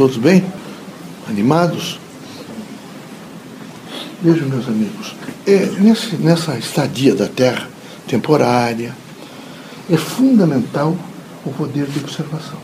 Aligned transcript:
Todos 0.00 0.16
bem? 0.16 0.42
Animados? 1.28 2.00
Vejam, 4.22 4.48
meus 4.48 4.66
amigos, 4.66 5.14
é, 5.46 5.66
nesse, 5.78 6.16
nessa 6.16 6.56
estadia 6.56 7.14
da 7.14 7.28
Terra, 7.28 7.68
temporária, 8.06 8.96
é 9.90 9.98
fundamental 9.98 10.96
o 11.44 11.50
poder 11.50 11.84
de 11.84 11.98
observação. 11.98 12.56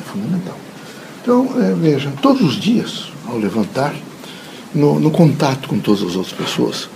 É 0.00 0.04
fundamental. 0.10 0.56
Então, 1.20 1.46
é, 1.62 1.74
vejam, 1.74 2.12
todos 2.12 2.40
os 2.40 2.54
dias, 2.54 3.12
ao 3.28 3.36
levantar, 3.36 3.94
no, 4.74 4.98
no, 4.98 5.10
contato 5.10 5.68
com 5.68 5.78
todas 5.78 6.00
as 6.00 6.16
outras 6.16 6.32
pessoas, 6.34 6.88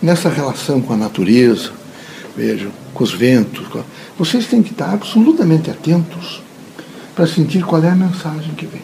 nessa 0.00 0.30
relação 0.30 0.80
com 0.80 0.94
a 0.94 0.96
natureza, 0.96 1.72
vejam, 2.34 2.70
com 2.94 3.04
os 3.04 3.12
ventos, 3.12 3.66
vocês 4.18 4.46
têm 4.46 4.62
que 4.62 4.70
estar 4.70 4.94
absolutamente 4.94 5.70
atentos 5.70 6.40
para 7.14 7.26
sentir 7.26 7.64
qual 7.64 7.82
é 7.82 7.90
a 7.90 7.94
mensagem 7.94 8.54
que 8.54 8.66
vem. 8.66 8.82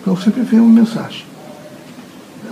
Então 0.00 0.16
sempre 0.16 0.42
vem 0.42 0.60
uma 0.60 0.80
mensagem. 0.80 1.24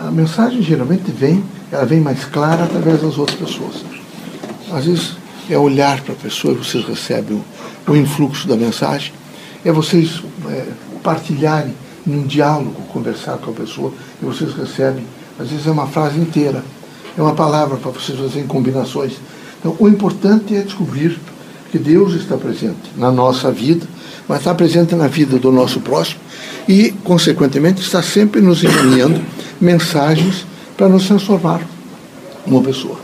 A 0.01 0.11
mensagem 0.11 0.62
geralmente 0.62 1.11
vem, 1.11 1.43
ela 1.73 1.85
vem 1.85 2.01
mais 2.01 2.25
clara 2.25 2.65
através 2.65 3.01
das 3.01 3.19
outras 3.19 3.39
pessoas. 3.39 3.85
Às 4.71 4.85
vezes 4.85 5.16
é 5.51 5.57
olhar 5.57 6.01
para 6.02 6.13
a 6.13 6.16
pessoa 6.16 6.55
e 6.55 6.57
vocês 6.59 6.85
recebem 6.85 7.37
o, 7.37 7.91
o, 7.91 7.97
influxo 7.97 8.47
da 8.47 8.55
mensagem, 8.55 9.13
é 9.65 9.73
vocês 9.73 10.23
é, 10.47 10.66
partilharem 11.02 11.75
num 12.07 12.27
diálogo, 12.27 12.83
conversar 12.93 13.38
com 13.38 13.51
a 13.51 13.55
pessoa 13.55 13.93
e 14.23 14.25
vocês 14.25 14.55
recebem, 14.55 15.05
às 15.38 15.49
vezes 15.49 15.66
é 15.66 15.71
uma 15.71 15.87
frase 15.87 16.19
inteira, 16.19 16.63
é 17.16 17.23
uma 17.23 17.35
palavra 17.35 17.77
para 17.79 17.91
vocês 17.91 18.19
fazerem 18.19 18.47
combinações. 18.47 19.15
Então 19.59 19.75
o 19.79 19.88
importante 19.88 20.55
é 20.55 20.61
descobrir 20.61 21.19
que 21.71 21.79
Deus 21.79 22.15
está 22.15 22.37
presente 22.37 22.93
na 22.97 23.11
nossa 23.11 23.51
vida 23.51 23.87
mas 24.28 24.38
está 24.38 24.55
presente 24.55 24.95
na 24.95 25.09
vida 25.09 25.38
do 25.38 25.50
nosso 25.50 25.80
próximo 25.80 26.20
e, 26.68 26.91
consequentemente, 27.02 27.80
está 27.80 28.02
sempre 28.02 28.41
nos 28.41 28.62
encaminhando 28.62 29.20
mensagens 29.60 30.46
para 30.76 30.88
nos 30.88 31.07
transformar 31.07 31.62
uma 32.46 32.62
pessoa. 32.62 32.98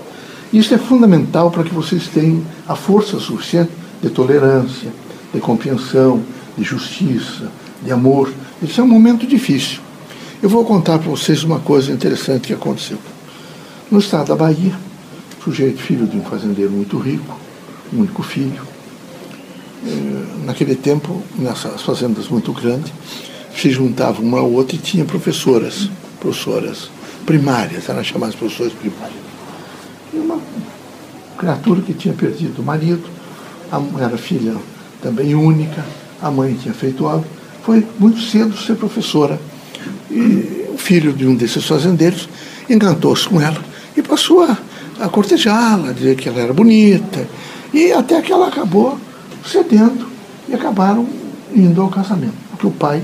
Isso 0.52 0.74
é 0.74 0.78
fundamental 0.78 1.50
para 1.50 1.64
que 1.64 1.74
vocês 1.74 2.06
tenham 2.06 2.42
a 2.68 2.76
força 2.76 3.18
suficiente 3.18 3.70
de 4.02 4.10
tolerância, 4.10 4.92
de 5.32 5.40
compreensão, 5.40 6.22
de 6.56 6.62
justiça, 6.62 7.50
de 7.82 7.90
amor. 7.90 8.32
Isso 8.62 8.80
é 8.80 8.84
um 8.84 8.88
momento 8.88 9.26
difícil. 9.26 9.80
Eu 10.42 10.48
vou 10.48 10.64
contar 10.64 10.98
para 10.98 11.10
vocês 11.10 11.42
uma 11.42 11.58
coisa 11.58 11.90
interessante 11.90 12.48
que 12.48 12.52
aconteceu. 12.52 12.98
No 13.90 13.98
estado 13.98 14.28
da 14.28 14.36
Bahia, 14.36 14.74
sujeito 15.42 15.80
filho 15.80 16.06
de 16.06 16.16
um 16.16 16.22
fazendeiro 16.22 16.70
muito 16.70 16.98
rico, 16.98 17.38
um 17.92 18.00
único 18.00 18.22
filho, 18.22 18.62
naquele 20.44 20.74
tempo, 20.74 21.22
nessas 21.38 21.82
fazendas 21.82 22.28
muito 22.28 22.52
grandes, 22.52 22.92
se 23.56 23.70
juntavam 23.70 24.24
uma 24.24 24.38
a 24.38 24.42
outra 24.42 24.76
e 24.76 24.78
tinha 24.78 25.04
professoras, 25.04 25.88
professoras 26.20 26.90
primárias, 27.24 27.88
eram 27.88 28.02
chamadas 28.02 28.34
professoras 28.34 28.72
primárias. 28.72 29.24
E 30.12 30.16
uma 30.16 30.38
criatura 31.38 31.82
que 31.82 31.94
tinha 31.94 32.14
perdido 32.14 32.60
o 32.60 32.64
marido, 32.64 33.04
era 34.00 34.16
filha 34.16 34.54
também 35.02 35.34
única, 35.34 35.84
a 36.22 36.30
mãe 36.30 36.54
tinha 36.54 36.74
feito 36.74 37.06
algo, 37.06 37.26
foi 37.62 37.86
muito 37.98 38.20
cedo 38.20 38.56
ser 38.56 38.76
professora. 38.76 39.40
E 40.10 40.66
o 40.72 40.78
filho 40.78 41.12
de 41.12 41.26
um 41.26 41.34
desses 41.34 41.64
fazendeiros 41.64 42.28
encantou-se 42.68 43.28
com 43.28 43.40
ela 43.40 43.62
e 43.96 44.02
passou 44.02 44.42
a, 44.42 44.56
a 45.00 45.08
cortejá-la, 45.08 45.92
dizer 45.92 46.16
que 46.16 46.28
ela 46.28 46.40
era 46.40 46.52
bonita, 46.52 47.28
e 47.72 47.92
até 47.92 48.20
que 48.22 48.32
ela 48.32 48.48
acabou 48.48 48.98
cedendo 49.46 50.08
e 50.48 50.54
acabaram 50.54 51.06
indo 51.54 51.80
ao 51.80 51.88
casamento. 51.88 52.34
Porque 52.50 52.66
o 52.66 52.70
pai, 52.70 53.02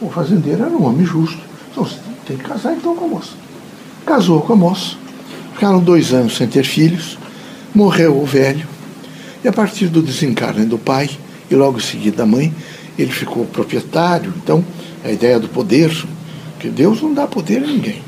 o 0.00 0.08
fazendeiro, 0.10 0.64
era 0.64 0.70
um 0.70 0.84
homem 0.84 1.04
justo. 1.04 1.38
Então, 1.70 1.84
você 1.84 1.96
tem 2.26 2.36
que 2.36 2.44
casar 2.44 2.72
então 2.72 2.94
com 2.94 3.04
a 3.04 3.08
moça. 3.08 3.32
Casou 4.06 4.40
com 4.40 4.52
a 4.52 4.56
moça, 4.56 4.96
ficaram 5.52 5.80
dois 5.80 6.12
anos 6.12 6.36
sem 6.36 6.48
ter 6.48 6.64
filhos, 6.64 7.18
morreu 7.74 8.20
o 8.20 8.24
velho, 8.24 8.66
e 9.44 9.48
a 9.48 9.52
partir 9.52 9.88
do 9.88 10.02
desencarne 10.02 10.66
do 10.66 10.78
pai, 10.78 11.10
e 11.50 11.54
logo 11.54 11.78
em 11.78 11.82
seguida 11.82 12.18
da 12.18 12.26
mãe, 12.26 12.52
ele 12.98 13.10
ficou 13.10 13.44
proprietário. 13.46 14.32
Então, 14.42 14.64
a 15.04 15.10
ideia 15.10 15.38
do 15.38 15.48
poder, 15.48 15.90
que 16.58 16.68
Deus 16.68 17.02
não 17.02 17.14
dá 17.14 17.26
poder 17.26 17.62
a 17.62 17.66
ninguém. 17.66 18.02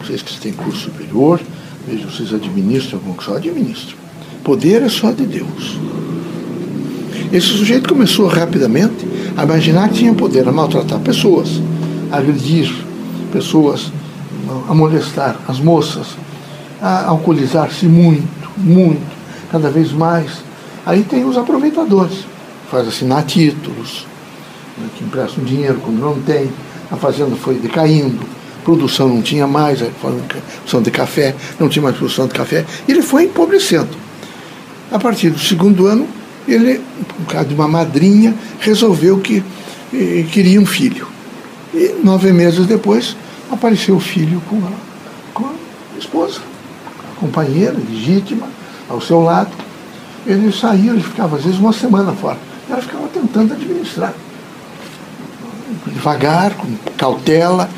Vocês 0.00 0.22
que 0.22 0.38
têm 0.38 0.52
curso 0.52 0.84
superior, 0.84 1.40
vejam, 1.86 2.08
vocês 2.10 2.32
administram 2.32 3.00
como 3.00 3.16
que 3.16 3.24
só 3.24 3.36
administram. 3.36 3.96
Poder 4.44 4.82
é 4.82 4.88
só 4.88 5.10
de 5.10 5.26
Deus. 5.26 5.78
Esse 7.32 7.46
sujeito 7.48 7.88
começou 7.88 8.26
rapidamente 8.28 9.06
a 9.36 9.44
imaginar 9.44 9.88
que 9.88 9.96
tinha 9.96 10.14
poder 10.14 10.48
a 10.48 10.52
maltratar 10.52 11.00
pessoas, 11.00 11.60
a 12.10 12.18
agredir 12.18 12.72
pessoas, 13.32 13.92
a 14.68 14.74
molestar 14.74 15.36
as 15.48 15.58
moças, 15.58 16.08
a 16.80 17.06
alcoolizar-se 17.06 17.86
muito, 17.86 18.28
muito, 18.56 19.06
cada 19.50 19.70
vez 19.70 19.92
mais. 19.92 20.30
Aí 20.84 21.02
tem 21.02 21.24
os 21.24 21.36
aproveitadores, 21.36 22.24
faz 22.70 22.86
assinar 22.86 23.24
títulos, 23.24 24.06
né, 24.78 24.86
que 24.96 25.04
emprestam 25.04 25.42
dinheiro 25.44 25.80
quando 25.84 25.98
não 25.98 26.20
tem, 26.20 26.50
a 26.90 26.96
fazenda 26.96 27.34
foi 27.34 27.56
decaindo, 27.56 28.20
produção 28.64 29.08
não 29.08 29.22
tinha 29.22 29.46
mais, 29.46 29.82
a 29.82 29.86
produção 29.86 30.82
de 30.82 30.90
café, 30.90 31.34
não 31.58 31.68
tinha 31.68 31.82
mais 31.82 31.96
produção 31.96 32.26
de 32.26 32.34
café, 32.34 32.64
e 32.86 32.92
ele 32.92 33.02
foi 33.02 33.24
empobrecendo. 33.24 33.88
A 34.90 34.98
partir 34.98 35.30
do 35.30 35.38
segundo 35.38 35.86
ano, 35.86 36.06
ele, 36.46 36.80
por 37.16 37.26
causa 37.26 37.48
de 37.48 37.54
uma 37.54 37.68
madrinha, 37.68 38.34
resolveu 38.60 39.18
que 39.18 39.42
eh, 39.92 40.24
queria 40.30 40.60
um 40.60 40.66
filho. 40.66 41.06
E 41.74 41.94
nove 42.02 42.32
meses 42.32 42.66
depois 42.66 43.16
apareceu 43.50 43.96
o 43.96 44.00
filho 44.00 44.40
com 44.48 44.56
a, 44.58 44.70
com 45.34 45.44
a 45.46 45.98
esposa, 45.98 46.40
a 46.98 47.20
companheira 47.20 47.76
legítima, 47.90 48.48
ao 48.88 49.00
seu 49.00 49.20
lado. 49.20 49.50
Ele 50.26 50.52
saía, 50.52 50.90
ele 50.90 51.02
ficava 51.02 51.36
às 51.36 51.44
vezes 51.44 51.58
uma 51.58 51.72
semana 51.72 52.12
fora. 52.12 52.38
Ela 52.68 52.80
ficava 52.80 53.08
tentando 53.08 53.52
administrar. 53.52 54.14
Devagar, 55.86 56.54
com 56.54 56.68
cautela. 56.96 57.68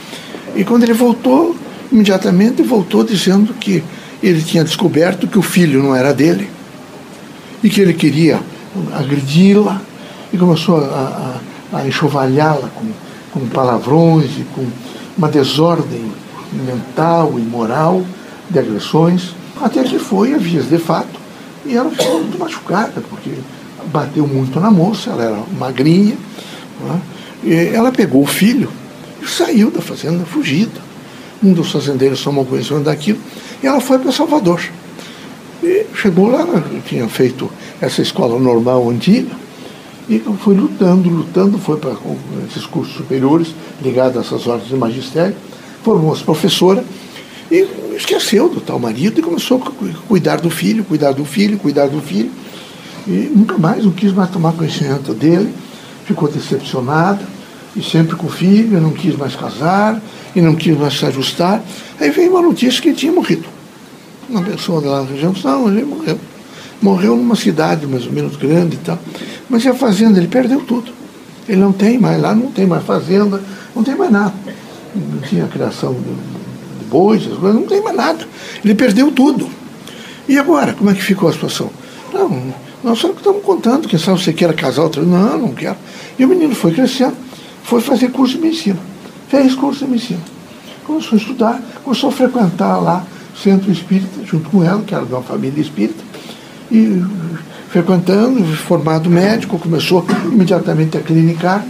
E 0.55 0.65
quando 0.65 0.83
ele 0.83 0.95
voltou, 0.95 1.57
imediatamente 1.91 2.63
voltou 2.63 3.05
dizendo 3.05 3.53
que 3.55 3.83
ele 4.23 4.43
tinha 4.43 4.65
descoberto 4.65 5.27
que 5.27 5.39
o 5.39 5.43
filho 5.43 5.83
não 5.83 5.95
era 5.95 6.13
dele 6.13 6.51
e 7.63 7.69
que 7.69 7.81
ele 7.81 7.93
queria 7.93 8.41
agredi-la 8.95 9.81
e 10.33 10.39
começou 10.39 10.79
a, 10.79 11.41
a, 11.73 11.79
a 11.79 11.87
enxovalhá-la 11.87 12.69
com, 12.75 12.87
com 13.33 13.47
palavrões 13.49 14.31
e 14.39 14.45
com 14.55 14.67
uma 15.17 15.29
desordem 15.29 16.13
mental 16.53 17.35
e 17.39 17.43
moral 17.43 18.03
de 18.49 18.59
agressões, 18.59 19.35
até 19.61 19.83
que 19.83 19.99
foi 19.99 20.35
a 20.35 20.39
vias 20.39 20.69
de 20.69 20.79
fato 20.79 21.19
e 21.67 21.77
ela 21.77 21.91
ficou 21.91 22.21
muito 22.21 22.39
machucada, 22.39 23.03
porque 23.11 23.31
bateu 23.93 24.27
muito 24.27 24.59
na 24.59 24.71
moça, 24.71 25.11
ela 25.11 25.25
era 25.25 25.43
magrinha, 25.59 26.17
né? 26.81 27.01
e 27.45 27.55
ela 27.75 27.93
pegou 27.93 28.23
o 28.23 28.27
filho 28.27 28.71
e 29.21 29.27
saiu 29.27 29.71
da 29.71 29.81
fazenda 29.81 30.25
fugida. 30.25 30.89
Um 31.43 31.53
dos 31.53 31.71
fazendeiros 31.71 32.23
tomou 32.23 32.45
conhecimento 32.45 32.85
daquilo 32.85 33.19
e 33.63 33.67
ela 33.67 33.81
foi 33.81 33.99
para 33.99 34.11
Salvador. 34.11 34.61
E 35.63 35.87
chegou 35.95 36.31
lá, 36.31 36.47
tinha 36.87 37.09
feito 37.09 37.51
essa 37.81 38.01
escola 38.01 38.39
normal 38.39 38.89
antiga, 38.89 39.31
e 40.09 40.23
foi 40.41 40.55
lutando, 40.55 41.11
lutando, 41.11 41.59
foi 41.59 41.77
para 41.77 41.93
esses 42.49 42.65
cursos 42.65 42.97
superiores 42.97 43.49
ligados 43.83 44.17
a 44.17 44.21
essas 44.21 44.47
ordens 44.47 44.69
de 44.69 44.77
magistério, 44.77 45.35
formou-se 45.83 46.23
professora 46.23 46.85
e 47.51 47.67
esqueceu 47.97 48.49
do 48.49 48.61
tal 48.61 48.79
marido 48.79 49.21
e 49.21 49.23
começou 49.23 49.63
a 49.63 49.71
cuidar 50.07 50.41
do 50.41 50.49
filho, 50.49 50.85
cuidar 50.85 51.13
do 51.13 51.25
filho, 51.25 51.59
cuidar 51.59 51.89
do 51.89 52.01
filho. 52.01 52.31
E 53.07 53.31
nunca 53.35 53.59
mais, 53.59 53.85
não 53.85 53.91
quis 53.91 54.13
mais 54.13 54.31
tomar 54.31 54.53
conhecimento 54.53 55.13
dele, 55.13 55.53
ficou 56.05 56.29
decepcionada, 56.29 57.23
e 57.77 57.83
sempre 57.83 58.17
com 58.17 58.27
o 58.27 58.31
filho, 58.31 58.81
não 58.81 58.93
quis 58.93 59.17
mais 59.17 59.37
casar, 59.37 60.01
e 60.35 60.41
não 60.41 60.55
quis 60.55 60.77
mais 60.77 60.99
se 60.99 61.05
ajustar. 61.07 61.63
Aí 62.01 62.11
veio 62.11 62.31
uma 62.31 62.43
notícia 62.43 62.81
que 62.81 62.89
ele 62.89 62.97
tinha 62.97 63.13
morrido. 63.13 63.58
Uma 64.29 64.43
pessoa 64.43 64.81
da 64.81 65.03
região, 65.03 65.33
não, 65.43 65.69
ele 65.69 65.85
morreu. 65.85 66.19
Morreu 66.83 67.17
numa 67.17 67.35
cidade 67.35 67.87
mais 67.87 68.07
ou 68.07 68.13
menos 68.13 68.37
grande 68.37 68.77
e 68.77 68.79
tal. 68.79 68.99
Mas 69.49 69.65
e 69.65 69.69
a 69.69 69.75
fazenda? 69.75 70.19
Ele 70.19 70.29
perdeu 70.29 70.61
tudo. 70.61 70.93
Ele 71.49 71.61
não 71.61 71.73
tem 71.73 71.99
mais 71.99 72.21
lá, 72.21 72.35
não 72.35 72.53
tem 72.53 72.67
mais 72.67 72.85
fazenda, 72.85 73.43
não 73.75 73.83
tem 73.83 73.97
mais 73.97 74.11
nada. 74.11 74.35
Não 74.95 75.21
tinha 75.23 75.47
criação 75.47 75.95
de, 75.95 76.01
de 76.79 76.85
bois, 76.91 77.27
não 77.27 77.63
tem 77.63 77.83
mais 77.83 77.97
nada. 77.97 78.27
Ele 78.63 78.75
perdeu 78.75 79.11
tudo. 79.11 79.49
E 80.29 80.39
agora, 80.39 80.75
como 80.75 80.91
é 80.91 80.95
que 80.95 81.03
ficou 81.03 81.29
a 81.29 81.33
situação? 81.33 81.71
Não, 82.13 82.53
nós 82.85 82.99
só 82.99 83.11
estamos 83.11 83.43
contando, 83.43 83.89
quem 83.89 83.99
sabe 83.99 84.23
você 84.23 84.33
queira 84.33 84.53
casar 84.53 84.83
outra. 84.83 85.03
Não, 85.03 85.39
não 85.39 85.55
quero. 85.55 85.77
E 86.19 86.25
o 86.25 86.29
menino 86.29 86.55
foi 86.55 86.73
crescendo, 86.73 87.17
foi 87.63 87.81
fazer 87.81 88.11
curso 88.11 88.37
de 88.37 88.43
medicina. 88.43 88.79
Fez 89.29 89.55
curso 89.55 89.87
de 89.87 89.91
medicina. 89.91 90.21
Começou 90.85 91.17
a 91.17 91.21
estudar, 91.21 91.63
começou 91.83 92.11
a 92.11 92.13
frequentar 92.13 92.79
lá 92.79 93.07
centro 93.43 93.71
espírita, 93.71 94.25
junto 94.25 94.49
com 94.51 94.63
ela, 94.63 94.83
que 94.83 94.95
era 94.95 95.05
de 95.05 95.13
uma 95.13 95.23
família 95.23 95.61
espírita 95.61 96.03
e 96.71 97.03
frequentando, 97.71 98.45
formado 98.45 99.09
médico, 99.09 99.59
começou 99.59 100.05
imediatamente 100.31 100.97
a 100.97 101.01
clinicar. 101.01 101.65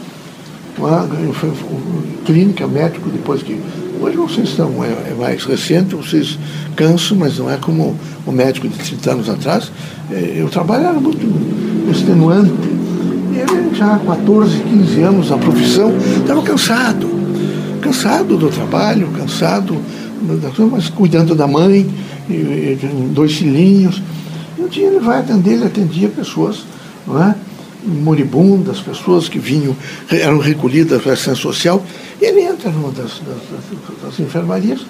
foi, 1.34 1.52
clínica, 2.24 2.66
médico, 2.66 3.08
depois 3.10 3.42
que. 3.42 3.58
Hoje 4.00 4.16
vocês 4.16 4.50
estão, 4.50 4.84
é, 4.84 5.10
é, 5.10 5.16
mais 5.18 5.44
recente, 5.44 5.96
vocês 5.96 6.38
cansam, 6.76 7.16
mas 7.18 7.38
não 7.38 7.50
é 7.50 7.56
como 7.56 7.96
o 8.24 8.30
médico 8.30 8.68
de 8.68 8.78
30 8.78 9.10
anos 9.10 9.28
atrás. 9.28 9.72
É, 10.08 10.34
eu 10.36 10.48
trabalho 10.48 10.84
era 10.84 11.00
muito 11.00 11.26
extenuante. 11.90 12.52
Ele 13.32 13.74
já 13.74 13.96
há 13.96 13.98
14, 13.98 14.56
15 14.56 15.02
anos 15.02 15.30
na 15.30 15.38
profissão, 15.38 15.92
estava 16.20 16.42
cansado. 16.42 17.08
Cansado 17.80 18.36
do 18.36 18.48
trabalho, 18.50 19.08
cansado, 19.16 19.76
mas 20.70 20.88
cuidando 20.88 21.34
da 21.34 21.46
mãe, 21.46 21.88
dois 23.12 23.36
filhinhos. 23.36 24.02
E 24.58 24.62
um 24.62 24.68
dia 24.68 24.86
ele 24.86 25.00
vai 25.00 25.20
atender, 25.20 25.52
ele 25.52 25.66
atendia 25.66 26.08
pessoas, 26.08 26.64
é? 27.08 27.34
moribundas, 27.86 28.80
pessoas 28.80 29.28
que 29.28 29.38
vinham, 29.38 29.76
eram 30.10 30.38
recolhidas 30.38 31.00
para 31.00 31.12
a 31.12 31.14
assistência 31.14 31.42
social, 31.42 31.84
e 32.20 32.24
ele 32.24 32.42
entra 32.42 32.70
numa 32.70 32.90
das, 32.90 33.20
das, 33.20 34.02
das 34.02 34.20
enfermarias 34.20 34.80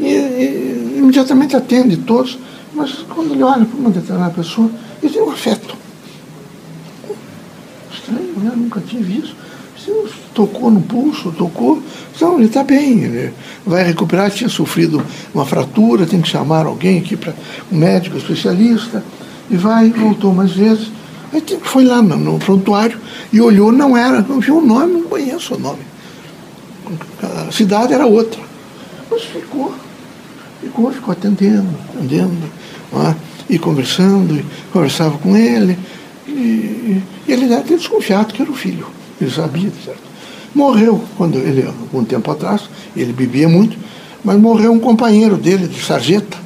e, 0.00 0.06
e, 0.06 0.98
imediatamente 0.98 1.56
atende 1.56 1.96
todos, 1.98 2.38
mas 2.72 3.04
quando 3.08 3.32
ele 3.32 3.42
olha 3.42 3.64
para 3.64 3.78
uma 3.78 3.90
determinada 3.90 4.34
pessoa, 4.34 4.70
ele 5.02 5.12
tem 5.12 5.22
um 5.22 5.30
afeto. 5.30 5.76
Estranho, 7.92 8.34
né? 8.36 8.52
Nunca 8.56 8.80
tinha 8.80 9.02
visto. 9.02 9.36
Tocou 10.34 10.70
no 10.70 10.80
pulso, 10.82 11.32
tocou. 11.32 11.82
Não, 12.20 12.36
ele 12.36 12.46
está 12.46 12.64
bem, 12.64 13.04
ele 13.04 13.32
vai 13.64 13.84
recuperar, 13.84 14.30
tinha 14.30 14.50
sofrido 14.50 15.02
uma 15.32 15.46
fratura, 15.46 16.06
tem 16.06 16.20
que 16.20 16.28
chamar 16.28 16.66
alguém 16.66 16.98
aqui 16.98 17.16
para 17.16 17.32
um 17.70 17.76
médico 17.76 18.16
especialista, 18.16 19.04
e 19.48 19.56
vai, 19.56 19.90
voltou 19.90 20.34
mais 20.34 20.52
vezes 20.52 20.90
Aí 21.34 21.42
foi 21.62 21.84
lá 21.84 22.00
no, 22.00 22.16
no 22.16 22.38
prontuário 22.38 22.96
e 23.32 23.40
olhou, 23.40 23.72
não 23.72 23.96
era, 23.96 24.22
não 24.22 24.38
viu 24.38 24.58
o 24.58 24.64
nome, 24.64 24.92
não 24.92 25.02
conheço 25.02 25.56
o 25.56 25.58
nome. 25.58 25.80
A 27.20 27.50
cidade 27.50 27.92
era 27.92 28.06
outra. 28.06 28.40
Mas 29.10 29.22
ficou, 29.22 29.74
ficou, 30.60 30.92
ficou 30.92 31.10
atendendo, 31.10 31.68
atendendo, 31.88 32.48
é? 32.92 33.14
e 33.50 33.58
conversando, 33.58 34.36
e 34.36 34.44
conversava 34.72 35.18
com 35.18 35.36
ele. 35.36 35.76
E, 36.28 36.30
e, 36.30 37.02
ele 37.26 37.52
era 37.52 37.62
desconfiado 37.64 38.32
que 38.32 38.40
era 38.40 38.50
o 38.50 38.54
filho. 38.54 38.86
Ele 39.20 39.30
sabia, 39.30 39.72
certo? 39.84 40.13
Morreu, 40.54 41.02
quando 41.16 41.38
ele, 41.38 41.66
algum 41.66 42.04
tempo 42.04 42.30
atrás, 42.30 42.62
ele 42.96 43.12
bebia 43.12 43.48
muito, 43.48 43.76
mas 44.22 44.38
morreu 44.38 44.72
um 44.72 44.78
companheiro 44.78 45.36
dele, 45.36 45.66
de 45.66 45.82
sarjeta, 45.82 46.36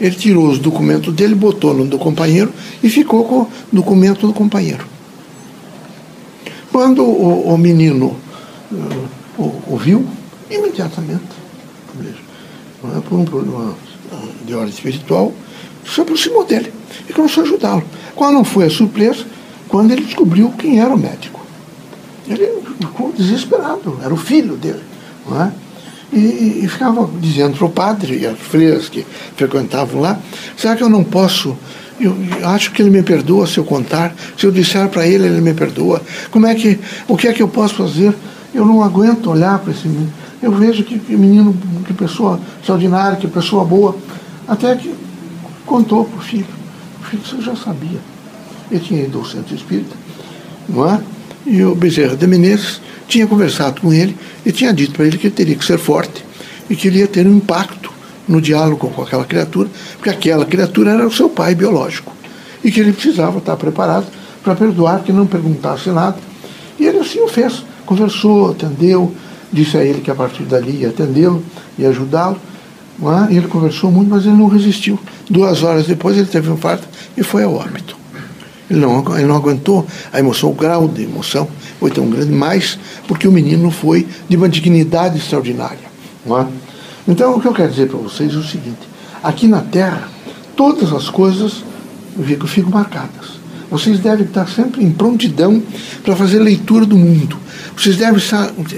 ele 0.00 0.14
tirou 0.14 0.48
os 0.48 0.58
documentos 0.58 1.14
dele, 1.14 1.34
botou 1.34 1.72
no 1.72 1.86
do 1.86 1.98
companheiro 1.98 2.52
e 2.82 2.90
ficou 2.90 3.24
com 3.24 3.40
o 3.42 3.48
documento 3.72 4.26
do 4.26 4.32
companheiro. 4.32 4.84
Quando 6.70 7.04
o, 7.04 7.54
o 7.54 7.56
menino 7.56 8.16
uh, 8.72 9.52
ouviu, 9.68 10.04
imediatamente, 10.50 11.24
veja, 11.94 13.00
por 13.08 13.18
um 13.18 13.24
problema 13.24 13.74
de 14.44 14.54
ordem 14.54 14.74
espiritual, 14.74 15.32
se 15.86 16.00
aproximou 16.00 16.44
dele 16.44 16.72
e 17.08 17.12
começou 17.12 17.44
a 17.44 17.46
ajudá-lo. 17.46 17.84
Qual 18.14 18.32
não 18.32 18.44
foi 18.44 18.66
a 18.66 18.70
surpresa? 18.70 19.24
Quando 19.68 19.92
ele 19.92 20.02
descobriu 20.02 20.50
quem 20.58 20.80
era 20.80 20.94
o 20.94 20.98
médico. 20.98 21.43
Ele 22.26 22.48
ficou 22.80 23.12
desesperado, 23.12 23.98
era 24.02 24.12
o 24.12 24.16
filho 24.16 24.56
dele. 24.56 24.82
Não 25.26 25.42
é? 25.42 25.52
E, 26.12 26.62
e 26.64 26.68
ficava 26.68 27.08
dizendo 27.20 27.56
para 27.56 27.66
o 27.66 27.70
padre 27.70 28.18
e 28.18 28.26
as 28.26 28.38
freiras 28.38 28.88
que 28.88 29.04
frequentavam 29.36 30.00
lá, 30.00 30.18
será 30.56 30.76
que 30.76 30.82
eu 30.82 30.88
não 30.88 31.02
posso 31.02 31.56
eu 32.00 32.12
acho 32.48 32.72
que 32.72 32.82
ele 32.82 32.90
me 32.90 33.02
perdoa 33.02 33.46
se 33.46 33.58
eu 33.58 33.64
contar. 33.64 34.14
Se 34.36 34.46
eu 34.46 34.50
disser 34.50 34.88
para 34.88 35.06
ele, 35.06 35.26
ele 35.26 35.40
me 35.40 35.54
perdoa. 35.54 36.02
Como 36.30 36.46
é 36.46 36.54
que, 36.54 36.78
o 37.06 37.16
que 37.16 37.28
é 37.28 37.32
que 37.32 37.42
eu 37.42 37.48
posso 37.48 37.74
fazer? 37.74 38.14
Eu 38.52 38.64
não 38.64 38.82
aguento 38.82 39.30
olhar 39.30 39.58
para 39.60 39.72
esse 39.72 39.86
menino. 39.86 40.12
Eu 40.42 40.52
vejo 40.52 40.82
que, 40.82 40.98
que 40.98 41.16
menino, 41.16 41.56
que 41.86 41.92
pessoa 41.92 42.40
extraordinária, 42.60 43.16
que 43.16 43.28
pessoa 43.28 43.64
boa. 43.64 43.96
Até 44.46 44.74
que 44.74 44.94
contou 45.64 46.04
para 46.04 46.18
o 46.18 46.20
filho. 46.20 46.46
O 47.00 47.04
filho 47.04 47.42
já 47.42 47.54
sabia. 47.54 48.00
Ele 48.70 48.80
tinha 48.80 49.04
ido 49.04 49.18
ao 49.18 49.24
centro 49.24 49.54
espírita, 49.54 49.94
não 50.68 50.88
é? 50.88 51.00
E 51.46 51.62
o 51.62 51.74
Bezerra 51.74 52.16
de 52.16 52.26
Menezes 52.26 52.80
tinha 53.06 53.26
conversado 53.26 53.80
com 53.80 53.92
ele 53.92 54.16
e 54.44 54.52
tinha 54.52 54.72
dito 54.72 54.92
para 54.92 55.06
ele 55.06 55.18
que 55.18 55.26
ele 55.26 55.34
teria 55.34 55.54
que 55.56 55.64
ser 55.64 55.78
forte 55.78 56.24
e 56.68 56.74
que 56.74 56.88
ele 56.88 56.98
ia 56.98 57.06
ter 57.06 57.26
um 57.26 57.36
impacto 57.36 57.92
no 58.26 58.40
diálogo 58.40 58.88
com 58.88 59.02
aquela 59.02 59.24
criatura, 59.24 59.68
porque 59.96 60.08
aquela 60.08 60.46
criatura 60.46 60.92
era 60.92 61.06
o 61.06 61.12
seu 61.12 61.28
pai 61.28 61.54
biológico 61.54 62.14
e 62.62 62.70
que 62.70 62.80
ele 62.80 62.92
precisava 62.92 63.38
estar 63.38 63.56
preparado 63.56 64.06
para 64.42 64.54
perdoar, 64.54 65.02
que 65.02 65.12
não 65.12 65.26
perguntasse 65.26 65.90
nada. 65.90 66.16
E 66.78 66.86
ele 66.86 66.98
assim 66.98 67.20
o 67.20 67.28
fez. 67.28 67.62
Conversou, 67.84 68.50
atendeu, 68.50 69.14
disse 69.52 69.76
a 69.76 69.84
ele 69.84 70.00
que 70.00 70.10
a 70.10 70.14
partir 70.14 70.44
dali 70.44 70.80
ia 70.80 70.88
atendê-lo 70.88 71.44
e 71.78 71.84
ajudá-lo. 71.84 72.38
É? 73.28 73.34
Ele 73.34 73.48
conversou 73.48 73.90
muito, 73.90 74.08
mas 74.08 74.24
ele 74.24 74.36
não 74.36 74.46
resistiu. 74.46 74.98
Duas 75.28 75.62
horas 75.62 75.86
depois 75.86 76.16
ele 76.16 76.26
teve 76.26 76.48
um 76.48 76.54
infarto 76.54 76.86
e 77.16 77.22
foi 77.22 77.42
ao 77.42 77.54
óbito. 77.54 77.96
Ele 78.70 78.80
não, 78.80 79.16
ele 79.16 79.26
não 79.26 79.36
aguentou 79.36 79.86
a 80.12 80.18
emoção, 80.18 80.50
o 80.50 80.54
grau 80.54 80.88
de 80.88 81.02
emoção 81.02 81.48
foi 81.78 81.90
tão 81.90 82.08
grande, 82.08 82.32
mais 82.32 82.78
porque 83.06 83.28
o 83.28 83.32
menino 83.32 83.70
foi 83.70 84.06
de 84.28 84.36
uma 84.36 84.48
dignidade 84.48 85.18
extraordinária. 85.18 85.92
Não 86.24 86.40
é? 86.40 86.46
Então, 87.06 87.36
o 87.36 87.40
que 87.40 87.46
eu 87.46 87.52
quero 87.52 87.70
dizer 87.70 87.88
para 87.88 87.98
vocês 87.98 88.32
é 88.32 88.36
o 88.36 88.42
seguinte: 88.42 88.88
aqui 89.22 89.46
na 89.46 89.60
Terra, 89.60 90.08
todas 90.56 90.92
as 90.92 91.10
coisas 91.10 91.62
ficam, 92.24 92.46
ficam 92.46 92.70
marcadas. 92.70 93.44
Vocês 93.70 93.98
devem 93.98 94.24
estar 94.24 94.46
sempre 94.48 94.84
em 94.84 94.90
prontidão 94.90 95.62
para 96.02 96.14
fazer 96.16 96.38
leitura 96.38 96.86
do 96.86 96.96
mundo. 96.96 97.36
Vocês 97.76 97.96
devem 97.96 98.20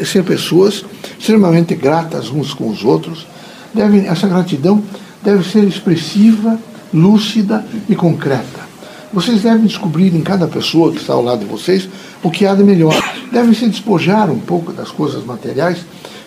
ser 0.04 0.24
pessoas 0.24 0.84
extremamente 1.18 1.74
gratas 1.74 2.30
uns 2.30 2.54
com 2.54 2.70
os 2.70 2.82
outros. 2.82 3.26
Devem, 3.74 4.06
essa 4.06 4.26
gratidão 4.26 4.82
deve 5.22 5.48
ser 5.48 5.64
expressiva, 5.64 6.58
lúcida 6.94 7.64
e 7.88 7.94
concreta. 7.94 8.65
Vocês 9.12 9.42
devem 9.42 9.66
descobrir 9.66 10.14
em 10.14 10.20
cada 10.20 10.48
pessoa 10.48 10.92
que 10.92 10.98
está 10.98 11.12
ao 11.12 11.22
lado 11.22 11.40
de 11.40 11.46
vocês 11.46 11.88
o 12.22 12.30
que 12.30 12.44
há 12.44 12.54
de 12.54 12.64
melhor. 12.64 12.94
Devem 13.32 13.54
se 13.54 13.68
despojar 13.68 14.30
um 14.30 14.38
pouco 14.38 14.72
das 14.72 14.90
coisas 14.90 15.24
materiais. 15.24 15.78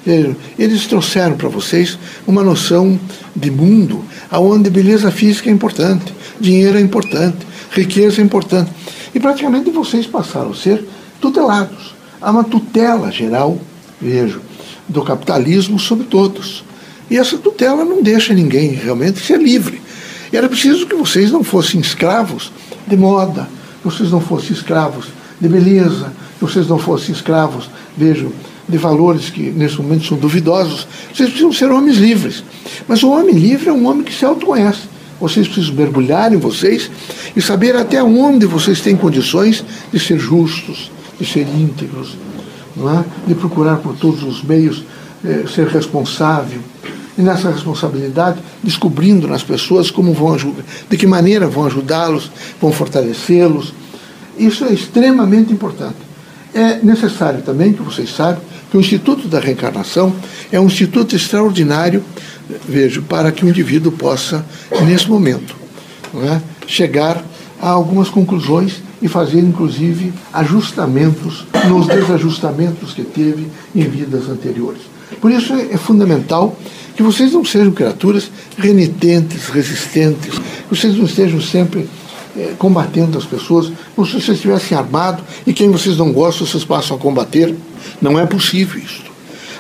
Eh, 0.08 0.34
eles 0.58 0.88
trouxeram 0.88 1.36
para 1.36 1.50
vocês 1.50 2.00
uma 2.26 2.44
noção 2.44 2.98
de 3.36 3.52
mundo 3.52 4.04
onde 4.31 4.70
beleza 4.70 5.12
física 5.12 5.50
é 5.50 5.54
importante, 5.54 6.14
dinheiro 6.40 6.78
é 6.78 6.81
importante, 6.81 7.38
riqueza 7.72 8.22
é 8.22 8.24
importante. 8.24 8.72
E 9.14 9.20
praticamente 9.20 9.70
vocês 9.72 10.08
passaram 10.08 10.52
a 10.52 10.56
ser 10.56 10.84
tutelados. 11.20 11.94
Há 12.22 12.31
uma 12.31 12.44
tutela 12.44 13.12
geral, 13.12 13.60
vejo, 14.00 14.42
do 14.88 15.04
capitalismo 15.04 15.78
sobre 15.78 16.06
todos. 16.06 16.64
E 17.09 17.18
essa 17.18 17.38
tutela 17.38 17.83
não 17.83 18.02
deixa 18.02 18.33
ninguém 18.33 18.71
realmente 18.71 19.19
ser 19.19 19.38
livre. 19.40 19.81
Era 20.31 20.48
preciso 20.48 20.86
que 20.86 20.95
vocês 20.95 21.31
não 21.31 21.44
fossem 21.44 21.81
escravos 21.81 22.52
de 22.90 22.98
moda, 22.98 23.48
vocês 23.84 24.12
não 24.12 24.19
fossem 24.19 24.52
escravos 24.52 25.08
de 25.40 25.48
beleza, 25.48 26.12
vocês 26.42 26.68
não 26.68 26.78
fossem 26.78 27.14
escravos, 27.14 27.69
vejo, 27.96 28.31
de 28.68 28.78
valores 28.78 29.30
que 29.30 29.50
nesse 29.50 29.78
momento 29.78 30.06
são 30.06 30.18
duvidosos. 30.18 30.88
Vocês 31.14 31.30
precisam 31.30 31.52
ser 31.52 31.72
homens 31.72 31.98
livres. 31.98 32.44
Mas 32.88 33.02
o 33.02 33.10
homem 33.10 33.34
livre 33.34 33.69
é 33.69 33.74
um 33.74 33.88
homem 33.88 34.04
que 34.04 34.14
se 34.14 34.24
autoconhece. 34.24 34.81
Vocês 35.19 35.48
precisam 35.48 35.76
mergulhar 35.76 36.31
em 36.31 36.38
vocês 36.38 36.90
e 37.36 37.42
saber 37.42 37.76
até 37.76 38.02
onde 38.02 38.46
vocês 38.46 38.80
têm 38.80 38.96
condições 38.96 39.66
de 39.92 40.00
ser 40.00 40.19
justos, 40.19 40.92
de 41.19 41.26
ser 41.26 41.48
íntegros, 41.48 42.16
é? 42.78 43.28
de 43.28 43.36
procurar 43.36 43.78
por 43.78 43.96
todos 43.96 44.24
os 44.24 44.44
meios 44.44 44.84
eh, 45.26 45.46
ser 45.54 45.68
responsável. 45.68 46.60
E 47.19 47.21
nessa 47.21 47.52
responsabilidade, 47.52 48.40
descobrindo 48.64 49.28
nas 49.28 49.44
pessoas 49.44 49.92
como 49.92 50.14
vão 50.14 50.35
ajudar, 50.35 50.64
de 50.90 50.95
que 50.95 51.06
maneira 51.06 51.49
vão 51.49 51.66
ajudá-los, 51.66 52.31
vão 52.61 52.71
fortalecê-los, 52.71 53.73
isso 54.38 54.64
é 54.64 54.71
extremamente 54.71 55.52
importante. 55.52 55.97
É 56.54 56.80
necessário 56.81 57.42
também 57.42 57.73
que 57.73 57.83
vocês 57.83 58.09
saibam 58.16 58.42
que 58.71 58.78
o 58.78 58.80
Instituto 58.80 59.28
da 59.28 59.38
Reencarnação 59.38 60.16
é 60.49 60.57
um 60.61 60.68
instituto 60.68 61.14
extraordinário, 61.14 62.02
vejo, 62.66 63.02
para 63.02 63.33
que 63.33 63.44
o 63.44 63.49
indivíduo 63.49 63.92
possa, 63.92 64.45
nesse 64.85 65.09
momento, 65.09 65.57
é, 66.23 66.40
chegar 66.68 67.21
a 67.61 67.68
algumas 67.68 68.07
conclusões 68.07 68.81
e 69.02 69.09
fazer, 69.09 69.40
inclusive, 69.40 70.14
ajustamentos 70.31 71.45
nos 71.68 71.85
desajustamentos 71.85 72.94
que 72.94 73.04
teve 73.04 73.47
em 73.76 73.83
vidas 73.83 74.30
anteriores. 74.30 74.98
Por 75.19 75.31
isso 75.31 75.54
é, 75.54 75.73
é 75.73 75.78
fundamental 75.78 76.56
que 76.95 77.04
vocês 77.04 77.31
não 77.31 77.45
sejam 77.45 77.71
criaturas 77.71 78.30
renitentes, 78.57 79.47
resistentes, 79.47 80.37
que 80.37 80.75
vocês 80.75 80.95
não 80.95 81.06
estejam 81.06 81.39
sempre 81.42 81.89
é, 82.37 82.54
combatendo 82.57 83.18
as 83.18 83.25
pessoas, 83.25 83.71
como 83.95 84.06
se 84.06 84.13
vocês 84.13 84.37
estivessem 84.37 84.78
armados 84.78 85.23
e 85.47 85.54
quem 85.54 85.71
vocês 85.71 85.97
não 85.97 86.11
gostam, 86.11 86.45
vocês 86.45 86.63
passam 86.63 86.97
a 86.97 86.99
combater. 86.99 87.56
Não 88.01 88.19
é 88.19 88.25
possível 88.25 88.80
isso. 88.80 89.04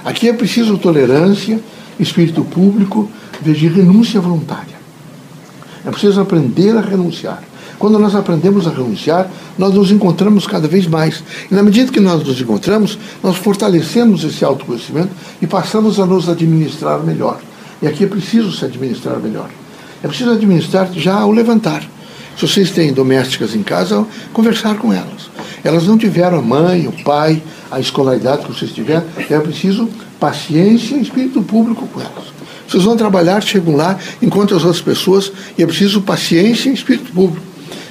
Aqui 0.03 0.29
é 0.29 0.33
preciso 0.33 0.77
tolerância, 0.77 1.59
espírito 1.99 2.43
público, 2.43 3.09
veja, 3.41 3.69
renúncia 3.69 4.19
voluntária. 4.21 4.79
É 5.85 5.91
preciso 5.91 6.21
aprender 6.21 6.75
a 6.77 6.81
renunciar. 6.81 7.43
Quando 7.79 7.97
nós 7.97 8.13
aprendemos 8.13 8.67
a 8.67 8.71
renunciar, 8.71 9.31
nós 9.57 9.73
nos 9.73 9.89
encontramos 9.89 10.45
cada 10.45 10.67
vez 10.67 10.85
mais. 10.85 11.23
E 11.49 11.55
na 11.55 11.63
medida 11.63 11.91
que 11.91 11.99
nós 12.01 12.21
nos 12.21 12.39
encontramos, 12.41 12.99
nós 13.23 13.37
fortalecemos 13.37 14.25
esse 14.25 14.43
autoconhecimento 14.43 15.09
e 15.41 15.47
passamos 15.47 15.97
a 15.97 16.05
nos 16.05 16.27
administrar 16.27 17.01
melhor. 17.01 17.39
E 17.81 17.87
aqui 17.87 18.03
é 18.03 18.07
preciso 18.07 18.51
se 18.51 18.65
administrar 18.65 19.17
melhor. 19.19 19.49
É 20.03 20.07
preciso 20.07 20.31
administrar 20.31 20.91
já 20.93 21.15
ao 21.15 21.31
levantar. 21.31 21.81
Se 22.35 22.45
vocês 22.45 22.69
têm 22.71 22.91
domésticas 22.91 23.55
em 23.55 23.63
casa, 23.63 24.05
conversar 24.33 24.77
com 24.77 24.93
elas. 24.93 25.29
Elas 25.63 25.87
não 25.87 25.97
tiveram 25.97 26.39
a 26.39 26.41
mãe, 26.41 26.85
o 26.85 27.03
pai, 27.03 27.41
a 27.71 27.79
escolaridade 27.79 28.45
que 28.45 28.53
vocês 28.53 28.71
tiveram. 28.71 29.05
É 29.29 29.39
preciso 29.39 29.89
paciência 30.19 30.95
e 30.95 31.01
espírito 31.01 31.41
público 31.41 31.87
com 31.87 32.01
elas. 32.01 32.25
Vocês 32.67 32.83
vão 32.83 32.97
trabalhar, 32.97 33.41
chegam 33.41 33.75
lá, 33.75 33.97
encontram 34.21 34.57
as 34.57 34.63
outras 34.63 34.81
pessoas 34.81 35.31
e 35.57 35.63
é 35.63 35.65
preciso 35.65 36.01
paciência 36.01 36.69
e 36.69 36.73
espírito 36.73 37.11
público. 37.11 37.48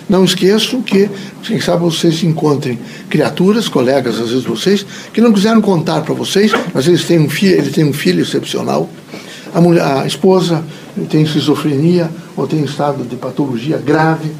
Não 0.08 0.24
esqueçam 0.24 0.80
que, 0.80 1.10
quem 1.42 1.60
sabe 1.60 1.82
vocês 1.82 2.22
encontrem 2.22 2.78
criaturas, 3.10 3.68
colegas, 3.68 4.18
às 4.18 4.30
vezes 4.30 4.44
vocês, 4.44 4.86
que 5.12 5.20
não 5.20 5.32
quiseram 5.32 5.60
contar 5.60 6.00
para 6.00 6.14
vocês, 6.14 6.50
mas 6.72 6.88
eles 6.88 7.04
têm 7.04 7.18
um 7.18 7.28
filho, 7.28 7.58
ele 7.58 7.70
tem 7.70 7.84
um 7.84 7.92
filho 7.92 8.22
excepcional. 8.22 8.88
A, 9.54 9.60
mulher, 9.60 9.84
a 9.84 10.06
esposa 10.06 10.64
tem 11.10 11.22
esquizofrenia 11.22 12.10
ou 12.34 12.46
tem 12.46 12.64
estado 12.64 13.04
de 13.04 13.16
patologia 13.16 13.76
grave. 13.76 14.30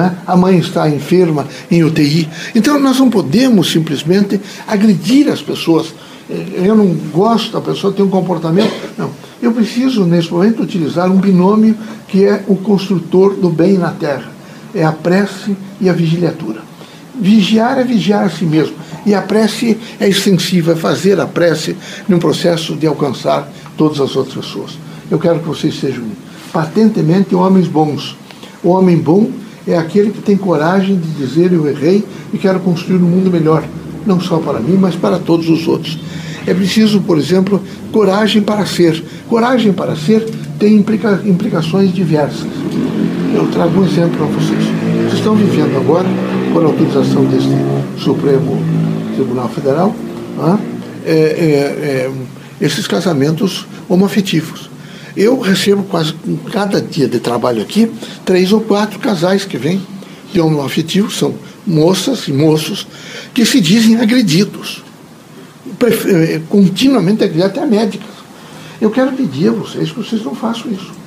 É? 0.00 0.12
A 0.26 0.36
mãe 0.36 0.58
está 0.58 0.88
enferma 0.88 1.46
em 1.70 1.82
UTI. 1.82 2.28
Então 2.54 2.78
nós 2.78 2.98
não 2.98 3.10
podemos 3.10 3.70
simplesmente 3.70 4.40
agredir 4.66 5.28
as 5.28 5.42
pessoas. 5.42 5.92
Eu 6.54 6.76
não 6.76 6.86
gosto 7.12 7.52
da 7.52 7.60
pessoa 7.60 7.92
ter 7.92 8.02
um 8.02 8.08
comportamento. 8.08 8.72
Não. 8.96 9.10
Eu 9.42 9.52
preciso, 9.52 10.04
nesse 10.04 10.32
momento, 10.32 10.62
utilizar 10.62 11.10
um 11.10 11.16
binômio 11.16 11.76
que 12.06 12.24
é 12.24 12.44
o 12.46 12.54
construtor 12.54 13.34
do 13.34 13.50
bem 13.50 13.76
na 13.76 13.90
terra 13.90 14.31
é 14.74 14.84
a 14.84 14.92
prece 14.92 15.56
e 15.80 15.88
a 15.88 15.92
vigiliatura. 15.92 16.60
Vigiar 17.18 17.78
é 17.78 17.84
vigiar 17.84 18.24
a 18.24 18.30
si 18.30 18.44
mesmo. 18.44 18.74
E 19.04 19.14
a 19.14 19.20
prece 19.20 19.78
é 20.00 20.08
extensiva, 20.08 20.72
é 20.72 20.76
fazer 20.76 21.20
a 21.20 21.26
prece 21.26 21.76
num 22.08 22.18
processo 22.18 22.74
de 22.74 22.86
alcançar 22.86 23.50
todas 23.76 24.00
as 24.00 24.16
outras 24.16 24.44
pessoas. 24.44 24.78
Eu 25.10 25.18
quero 25.18 25.40
que 25.40 25.48
vocês 25.48 25.78
sejam 25.78 26.04
patentemente 26.52 27.34
homens 27.34 27.66
bons. 27.66 28.16
O 28.62 28.70
homem 28.70 28.96
bom 28.96 29.30
é 29.66 29.76
aquele 29.76 30.10
que 30.10 30.22
tem 30.22 30.36
coragem 30.36 30.96
de 30.96 31.08
dizer 31.12 31.52
eu 31.52 31.68
errei 31.68 32.04
e 32.32 32.38
quero 32.38 32.60
construir 32.60 32.96
um 32.96 33.08
mundo 33.08 33.30
melhor, 33.30 33.64
não 34.06 34.20
só 34.20 34.38
para 34.38 34.60
mim, 34.60 34.76
mas 34.78 34.94
para 34.94 35.18
todos 35.18 35.48
os 35.48 35.66
outros. 35.66 35.98
É 36.46 36.54
preciso, 36.54 37.00
por 37.00 37.18
exemplo, 37.18 37.62
coragem 37.92 38.42
para 38.42 38.66
ser. 38.66 39.02
Coragem 39.28 39.72
para 39.72 39.94
ser 39.96 40.28
tem 40.58 40.74
implica, 40.74 41.20
implicações 41.24 41.92
diversas. 41.92 42.46
Eu 43.42 43.50
trago 43.50 43.80
um 43.80 43.84
exemplo 43.84 44.18
para 44.18 44.26
vocês. 44.26 44.64
Vocês 44.98 45.14
estão 45.14 45.34
vivendo 45.34 45.76
agora, 45.76 46.06
por 46.52 46.64
autorização 46.64 47.24
deste 47.24 47.50
Supremo 47.98 48.56
Tribunal 49.16 49.48
Federal, 49.48 49.96
é, 51.04 51.10
é, 51.10 51.14
é, 51.16 52.12
esses 52.60 52.86
casamentos 52.86 53.66
homoafetivos. 53.88 54.70
Eu 55.16 55.40
recebo 55.40 55.82
quase 55.82 56.14
cada 56.52 56.80
dia 56.80 57.08
de 57.08 57.18
trabalho 57.18 57.60
aqui 57.60 57.90
três 58.24 58.52
ou 58.52 58.60
quatro 58.60 59.00
casais 59.00 59.44
que 59.44 59.58
vêm 59.58 59.82
de 60.32 60.40
homoafetivo, 60.40 61.10
são 61.10 61.34
moças 61.66 62.28
e 62.28 62.32
moços 62.32 62.86
que 63.34 63.44
se 63.44 63.60
dizem 63.60 63.96
agredidos, 63.96 64.84
é, 65.82 66.40
continuamente 66.48 67.24
agredidos, 67.24 67.50
até 67.50 67.66
médicas. 67.66 68.08
Eu 68.80 68.90
quero 68.90 69.10
pedir 69.12 69.48
a 69.48 69.52
vocês 69.52 69.90
que 69.90 69.98
vocês 69.98 70.22
não 70.22 70.32
façam 70.32 70.70
isso. 70.70 71.01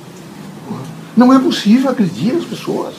Não 1.16 1.32
é 1.32 1.38
possível 1.38 1.90
agredir 1.90 2.34
as 2.36 2.44
pessoas. 2.44 2.94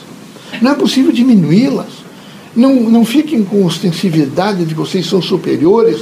Não 0.60 0.72
é 0.72 0.74
possível 0.74 1.12
diminuí-las. 1.12 2.08
Não, 2.56 2.74
não 2.74 3.04
fiquem 3.04 3.44
com 3.44 3.64
ostensividade 3.64 4.64
de 4.64 4.74
que 4.74 4.74
vocês 4.74 5.06
são 5.06 5.22
superiores. 5.22 6.00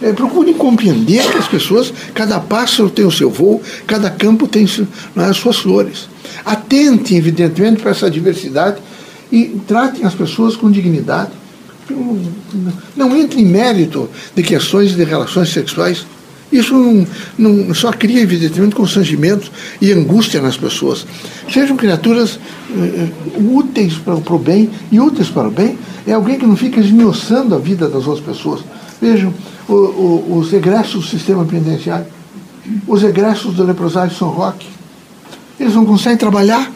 É, 0.00 0.12
procurem 0.12 0.54
compreender 0.54 1.22
que 1.30 1.38
as 1.38 1.46
pessoas, 1.46 1.92
cada 2.14 2.40
pássaro 2.40 2.90
tem 2.90 3.04
o 3.04 3.10
seu 3.10 3.30
voo, 3.30 3.62
cada 3.86 4.10
campo 4.10 4.48
tem 4.48 4.64
é, 5.16 5.20
as 5.24 5.36
suas 5.36 5.58
flores. 5.58 6.08
Atentem, 6.44 7.18
evidentemente, 7.18 7.80
para 7.80 7.90
essa 7.90 8.10
diversidade 8.10 8.78
e 9.30 9.60
tratem 9.66 10.04
as 10.04 10.14
pessoas 10.14 10.56
com 10.56 10.70
dignidade. 10.70 11.30
Não, 11.88 12.18
não 12.96 13.16
entre 13.16 13.42
em 13.42 13.44
mérito 13.44 14.08
de 14.34 14.42
questões 14.42 14.96
de 14.96 15.04
relações 15.04 15.50
sexuais 15.50 16.06
isso 16.58 16.74
não, 16.74 17.06
não, 17.36 17.74
só 17.74 17.92
cria, 17.92 18.20
evidentemente, 18.20 18.74
constrangimentos 18.74 19.50
e 19.80 19.92
angústia 19.92 20.40
nas 20.40 20.56
pessoas. 20.56 21.06
Sejam 21.52 21.76
criaturas 21.76 22.36
uh, 22.36 23.56
úteis 23.56 23.94
para, 23.94 24.16
para 24.16 24.34
o 24.34 24.38
bem 24.38 24.70
e 24.90 25.00
úteis 25.00 25.28
para 25.28 25.48
o 25.48 25.50
bem 25.50 25.78
é 26.06 26.12
alguém 26.12 26.38
que 26.38 26.46
não 26.46 26.56
fica 26.56 26.80
esmiuçando 26.80 27.54
a 27.54 27.58
vida 27.58 27.88
das 27.88 28.06
outras 28.06 28.24
pessoas. 28.24 28.60
Vejam, 29.00 29.32
o, 29.68 29.72
o, 29.72 30.38
os 30.38 30.52
egressos 30.52 31.04
do 31.04 31.10
sistema 31.10 31.44
penitenciário, 31.44 32.06
os 32.86 33.02
egressos 33.02 33.54
do 33.54 33.64
leprosário 33.64 34.14
São 34.14 34.28
Roque, 34.28 34.66
eles 35.58 35.74
não 35.74 35.84
conseguem 35.84 36.18
trabalhar, 36.18 36.70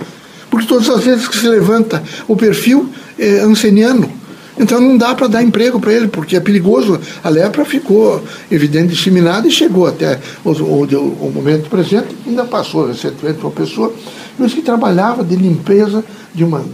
porque 0.51 0.67
todas 0.67 0.89
as 0.89 1.05
vezes 1.05 1.29
que 1.29 1.37
se 1.37 1.49
levanta 1.49 2.03
o 2.27 2.37
perfil 2.37 2.89
é 3.19 3.41
anceniano, 3.41 4.18
então 4.59 4.81
não 4.81 4.97
dá 4.97 5.15
para 5.15 5.27
dar 5.27 5.43
emprego 5.43 5.79
para 5.81 5.93
ele, 5.93 6.09
porque 6.09 6.37
é 6.37 6.41
perigoso. 6.41 7.01
A 7.23 7.29
lepra 7.29 7.65
ficou 7.65 8.23
evidente 8.51 8.95
disseminada 8.95 9.47
e 9.47 9.51
chegou 9.51 9.87
até 9.87 10.19
o, 10.45 10.51
o, 10.51 10.83
o 10.83 11.33
momento 11.33 11.69
presente, 11.69 12.09
ainda 12.27 12.45
passou 12.45 12.87
recentemente 12.87 13.41
uma 13.41 13.51
pessoa, 13.51 13.93
mas 14.39 14.53
que 14.53 14.63
trabalhava 14.63 15.23
de 15.23 15.37
limpeza 15.37 16.05
de 16.35 16.45
uma, 16.45 16.65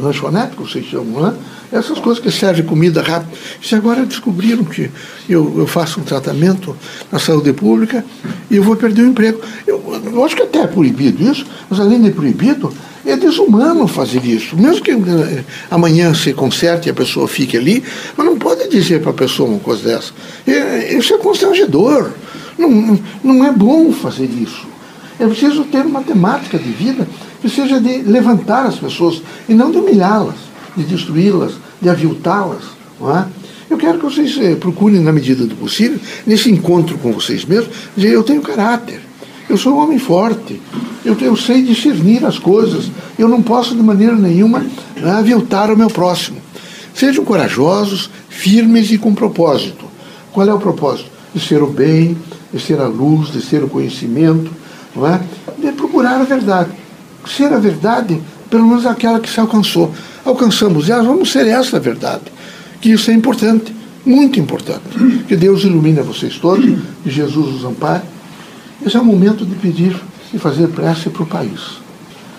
lanchonete, 0.00 0.56
que 0.56 0.62
vocês 0.62 0.86
chamam, 0.86 1.22
né? 1.22 1.34
essas 1.72 1.98
coisas 1.98 2.22
que 2.22 2.30
servem 2.30 2.64
comida 2.64 3.02
rápida. 3.02 3.32
Se 3.62 3.74
agora 3.74 4.04
descobriram 4.04 4.64
que 4.64 4.90
eu, 5.28 5.54
eu 5.58 5.66
faço 5.66 6.00
um 6.00 6.04
tratamento 6.04 6.76
na 7.10 7.18
saúde 7.18 7.52
pública 7.52 8.04
e 8.50 8.56
eu 8.56 8.62
vou 8.62 8.76
perder 8.76 9.02
o 9.02 9.06
emprego. 9.06 9.40
Eu, 9.66 9.82
eu 10.04 10.24
acho 10.24 10.36
que 10.36 10.42
até 10.42 10.60
é 10.60 10.66
proibido 10.66 11.22
isso, 11.22 11.46
mas 11.68 11.80
além 11.80 12.00
de 12.00 12.10
proibido, 12.10 12.72
é 13.06 13.16
desumano 13.16 13.86
fazer 13.86 14.24
isso. 14.24 14.56
Mesmo 14.56 14.82
que 14.82 14.90
eh, 14.90 15.44
amanhã 15.70 16.12
se 16.12 16.32
conserte 16.32 16.88
e 16.88 16.90
a 16.90 16.94
pessoa 16.94 17.28
fique 17.28 17.56
ali, 17.56 17.82
mas 18.16 18.26
não 18.26 18.36
pode 18.36 18.68
dizer 18.68 19.00
para 19.00 19.10
a 19.10 19.14
pessoa 19.14 19.48
uma 19.48 19.60
coisa 19.60 19.82
dessa. 19.82 20.12
É, 20.46 20.94
isso 20.96 21.14
é 21.14 21.18
constrangedor. 21.18 22.10
Não, 22.58 22.98
não 23.22 23.44
é 23.44 23.52
bom 23.52 23.92
fazer 23.92 24.24
isso. 24.24 24.66
É 25.18 25.26
preciso 25.26 25.64
ter 25.64 25.86
uma 25.86 26.02
temática 26.02 26.58
de 26.58 26.70
vida 26.70 27.06
que 27.40 27.48
seja 27.48 27.80
de 27.80 28.02
levantar 28.02 28.66
as 28.66 28.76
pessoas 28.76 29.22
e 29.48 29.54
não 29.54 29.70
de 29.70 29.78
humilhá-las, 29.78 30.36
de 30.76 30.84
destruí-las, 30.84 31.52
de 31.80 31.88
aviltá-las. 31.88 32.64
É? 33.00 33.24
Eu 33.70 33.76
quero 33.76 33.98
que 33.98 34.04
vocês 34.04 34.36
eh, 34.40 34.54
procurem, 34.54 35.00
na 35.00 35.12
medida 35.12 35.44
do 35.44 35.54
possível, 35.54 35.98
nesse 36.26 36.50
encontro 36.50 36.96
com 36.98 37.12
vocês 37.12 37.44
mesmos, 37.44 37.74
dizer: 37.96 38.12
eu 38.12 38.22
tenho 38.22 38.40
caráter. 38.40 39.00
Eu 39.48 39.56
sou 39.56 39.74
um 39.74 39.78
homem 39.78 39.98
forte. 39.98 40.60
Eu, 41.04 41.16
eu 41.20 41.36
sei 41.36 41.62
discernir 41.62 42.24
as 42.24 42.38
coisas. 42.38 42.90
Eu 43.18 43.28
não 43.28 43.40
posso, 43.40 43.74
de 43.74 43.82
maneira 43.82 44.14
nenhuma, 44.14 44.64
aviltar 45.16 45.70
o 45.70 45.76
meu 45.76 45.88
próximo. 45.88 46.38
Sejam 46.94 47.24
corajosos, 47.24 48.10
firmes 48.28 48.90
e 48.90 48.98
com 48.98 49.14
propósito. 49.14 49.84
Qual 50.32 50.48
é 50.48 50.52
o 50.52 50.58
propósito? 50.58 51.10
De 51.32 51.40
ser 51.40 51.62
o 51.62 51.66
bem, 51.66 52.16
de 52.52 52.60
ser 52.60 52.80
a 52.80 52.88
luz, 52.88 53.30
de 53.30 53.40
ser 53.40 53.62
o 53.62 53.68
conhecimento, 53.68 54.50
não 54.94 55.06
é? 55.06 55.20
de 55.58 55.72
procurar 55.72 56.20
a 56.20 56.24
verdade. 56.24 56.70
Ser 57.26 57.52
a 57.52 57.58
verdade, 57.58 58.20
pelo 58.50 58.66
menos 58.66 58.86
aquela 58.86 59.20
que 59.20 59.28
se 59.28 59.38
alcançou. 59.38 59.92
Alcançamos 60.24 60.90
ela, 60.90 61.02
vamos 61.02 61.30
ser 61.30 61.46
essa 61.46 61.76
a 61.76 61.80
verdade. 61.80 62.24
Que 62.80 62.90
isso 62.92 63.10
é 63.10 63.14
importante, 63.14 63.74
muito 64.04 64.40
importante. 64.40 64.82
Que 65.28 65.36
Deus 65.36 65.64
ilumine 65.64 66.00
vocês 66.00 66.36
todos, 66.36 66.64
que 67.02 67.10
Jesus 67.10 67.56
os 67.56 67.64
ampare 67.64 68.02
esse 68.86 68.96
é 68.96 69.00
o 69.00 69.04
momento 69.04 69.44
de 69.44 69.56
pedir 69.56 70.00
e 70.32 70.38
fazer 70.38 70.68
prece 70.68 71.10
para 71.10 71.24
o 71.24 71.26
país. 71.26 71.80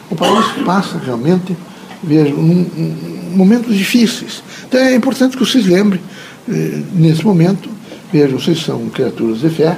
O 0.10 0.16
país 0.16 0.46
passa 0.66 0.98
realmente 0.98 1.56
veja, 2.02 2.34
um, 2.34 2.66
um, 2.78 3.36
momentos 3.36 3.76
difíceis. 3.76 4.42
Então 4.66 4.80
é 4.80 4.96
importante 4.96 5.36
que 5.36 5.46
vocês 5.46 5.66
lembrem, 5.66 6.02
eh, 6.50 6.82
nesse 6.94 7.26
momento, 7.26 7.70
vejam, 8.14 8.40
vocês 8.40 8.64
são 8.64 8.88
criaturas 8.90 9.42
de 9.42 9.50
fé, 9.50 9.78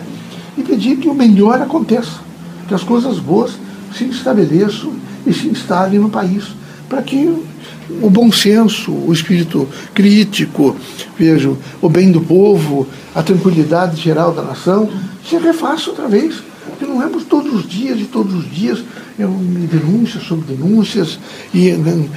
e 0.58 0.62
pedir 0.62 0.98
que 0.98 1.08
o 1.08 1.14
melhor 1.14 1.60
aconteça, 1.60 2.20
que 2.68 2.74
as 2.74 2.84
coisas 2.84 3.18
boas 3.18 3.54
se 3.96 4.06
estabeleçam 4.06 4.94
e 5.26 5.34
se 5.34 5.48
instalem 5.48 6.00
no 6.00 6.10
país, 6.10 6.44
para 6.88 7.02
que 7.02 7.34
o 8.02 8.10
bom 8.12 8.32
senso, 8.32 8.92
o 8.92 9.12
espírito 9.12 9.68
crítico, 9.96 10.76
vejam, 11.18 11.58
o 11.82 11.90
bem 11.90 12.12
do 12.12 12.22
povo, 12.22 12.88
a 13.16 13.24
tranquilidade 13.24 14.00
geral 14.00 14.32
da 14.32 14.44
nação, 14.44 14.88
se 15.28 15.36
refaça 15.38 15.90
outra 15.90 16.08
vez 16.08 16.49
porque 16.80 16.86
não 16.86 17.04
é 17.04 17.10
todos 17.28 17.54
os 17.54 17.68
dias 17.70 18.00
e 18.00 18.06
todos 18.06 18.34
os 18.34 18.50
dias 18.50 18.80
é 19.20 19.28
denúncias 19.68 20.24
sobre 20.24 20.56
denúncias 20.56 21.20
e 21.54 21.72
né, 21.74 22.10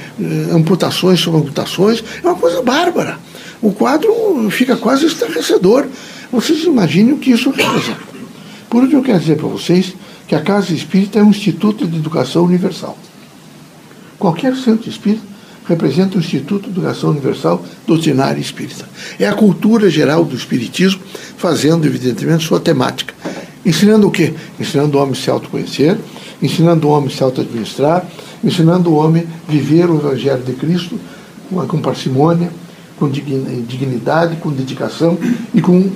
amputações 0.53 1.19
sobre 1.19 1.41
amputações. 1.41 2.01
É 2.23 2.27
uma 2.27 2.35
coisa 2.35 2.61
bárbara. 2.61 3.19
O 3.61 3.73
quadro 3.73 4.49
fica 4.49 4.77
quase 4.77 5.05
estarrecedor. 5.05 5.85
Vocês 6.31 6.63
imaginem 6.63 7.13
o 7.13 7.17
que 7.17 7.31
isso 7.31 7.49
representa. 7.49 8.13
Por 8.69 8.85
isso 8.85 8.95
eu 8.95 9.03
quero 9.03 9.19
dizer 9.19 9.35
para 9.35 9.47
vocês 9.49 9.93
que 10.27 10.33
a 10.33 10.41
Casa 10.41 10.73
Espírita 10.73 11.19
é 11.19 11.23
um 11.23 11.29
instituto 11.29 11.85
de 11.85 11.97
educação 11.97 12.45
universal. 12.45 12.97
Qualquer 14.17 14.55
centro 14.55 14.89
espírita 14.89 15.33
representa 15.67 16.17
o 16.17 16.19
Instituto 16.19 16.63
de 16.63 16.71
Educação 16.71 17.09
Universal 17.11 17.63
Doutrinária 17.87 18.39
Espírita. 18.39 18.87
É 19.19 19.27
a 19.27 19.33
cultura 19.33 19.89
geral 19.89 20.25
do 20.25 20.35
Espiritismo, 20.35 21.01
fazendo, 21.37 21.85
evidentemente, 21.85 22.45
sua 22.45 22.59
temática. 22.59 23.13
Ensinando 23.65 24.07
o 24.07 24.11
quê? 24.11 24.33
Ensinando 24.59 24.97
o 24.97 25.01
homem 25.01 25.13
a 25.13 25.15
se 25.15 25.29
autoconhecer, 25.29 25.97
ensinando 26.41 26.87
o 26.87 26.91
homem 26.91 27.09
a 27.09 27.15
se 27.15 27.23
auto-administrar, 27.23 28.05
ensinando 28.43 28.89
o 28.89 28.95
homem 28.95 29.25
a 29.47 29.51
viver 29.51 29.89
o 29.89 29.97
Evangelho 29.97 30.43
de 30.43 30.53
Cristo 30.53 30.99
com 31.67 31.79
parcimônia, 31.79 32.51
com 32.97 33.09
dignidade, 33.09 34.37
com 34.37 34.51
dedicação 34.51 35.17
e 35.53 35.61
com 35.61 35.89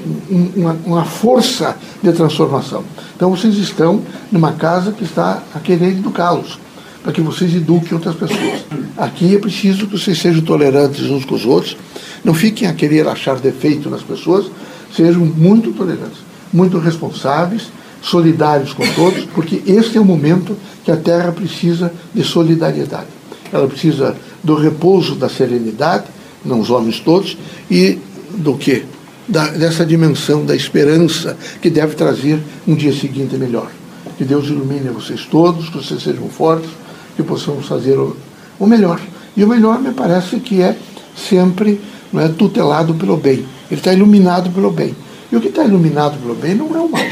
uma, 0.55 0.77
uma, 0.86 1.05
força 1.05 1.77
de 2.01 2.12
transformação. 2.12 2.83
Então 3.15 3.29
vocês 3.29 3.55
estão 3.57 4.01
numa 4.31 4.53
casa 4.53 4.91
que 4.91 5.03
está 5.03 5.43
a 5.53 5.59
querer 5.59 5.91
educá-los, 5.91 6.59
para 7.03 7.12
que 7.12 7.21
vocês 7.21 7.53
eduquem 7.55 7.93
outras 7.93 8.15
pessoas. 8.15 8.65
Aqui 8.97 9.36
é 9.36 9.39
preciso 9.39 9.88
que 9.88 9.97
vocês 9.97 10.19
sejam 10.19 10.41
tolerantes 10.41 11.09
uns 11.09 11.24
com 11.24 11.36
os 11.36 11.45
outros, 11.45 11.77
não 12.24 12.33
fiquem 12.33 12.67
a 12.67 12.74
querer 12.74 13.07
achar 13.07 13.39
defeito 13.39 13.89
nas 13.89 14.01
pessoas, 14.01 14.47
sejam 14.93 15.25
muito 15.25 15.71
tolerantes, 15.74 16.19
muito 16.51 16.77
responsáveis, 16.80 17.72
solidários 18.01 18.74
com 18.74 18.86
todos, 18.94 19.25
porque 19.25 19.62
este 19.66 19.98
é 19.98 20.01
o 20.01 20.06
momento 20.06 20.56
que 20.84 20.92
a 20.92 20.98
Terra 20.98 21.32
precisa 21.32 21.92
de 22.13 22.24
solidariedade. 22.24 23.08
Ela 23.51 23.68
precisa 23.68 24.16
do 24.44 24.56
repouso 24.56 25.16
da 25.16 25.30
serenidade, 25.30 26.06
não 26.44 26.60
os 26.60 26.70
homens 26.70 27.00
todos, 27.00 27.38
e 27.70 28.00
do 28.34 28.56
que? 28.56 28.86
Dessa 29.27 29.86
dimensão 29.86 30.46
da 30.46 30.56
esperança 30.56 31.38
que 31.62 31.70
deve 31.70 31.96
trazer 31.96 32.39
um 32.66 32.75
dia 32.75 32.94
seguinte 32.94 33.36
melhor. 33.36 33.70
Que 34.18 34.24
Deus 34.24 34.48
ilumine 34.48 34.89
vocês 34.89 35.25
todos, 35.25 35.70
que 35.70 35.77
vocês 35.77 36.01
sejam 36.01 36.30
fortes, 36.30 36.70
que 37.16 37.24
possamos 37.24 37.68
fazer 37.68 37.98
o, 37.98 38.16
o 38.58 38.66
melhor. 38.66 39.00
E 39.36 39.44
o 39.44 39.48
melhor 39.48 39.80
me 39.80 39.92
parece 39.92 40.39
que 40.39 40.62
é 40.62 40.77
sempre 41.16 41.80
não 42.12 42.22
é, 42.22 42.30
tutelado 42.30 42.94
pelo 42.96 43.18
bem. 43.18 43.46
Ele 43.70 43.80
está 43.80 43.94
iluminado 43.94 44.50
pelo 44.51 44.72
bem. 44.72 44.96
E 45.31 45.36
o 45.36 45.41
que 45.41 45.48
está 45.48 45.63
iluminado 45.63 46.17
pelo 46.19 46.36
bem 46.36 46.55
não 46.55 46.75
é 46.75 46.79
o 46.79 46.89
mal. 46.89 47.05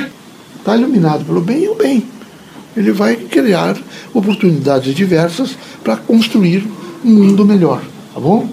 Está 0.58 0.76
iluminado 0.76 1.26
pelo 1.26 1.42
bem 1.42 1.64
e 1.64 1.70
o 1.70 1.76
bem. 1.76 2.06
Ele 2.76 2.92
vai 2.92 3.16
criar 3.16 3.78
oportunidades 4.14 4.94
diversas 4.94 5.58
para 5.84 5.98
construir 5.98 6.66
um 7.04 7.10
mundo 7.10 7.46
melhor. 7.46 7.82
Tá 8.14 8.20
bom? 8.20 8.50